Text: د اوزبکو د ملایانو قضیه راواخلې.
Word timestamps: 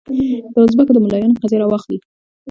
د 0.53 0.55
اوزبکو 0.61 0.91
د 0.95 0.97
ملایانو 1.03 1.39
قضیه 1.41 1.59
راواخلې. 1.61 1.97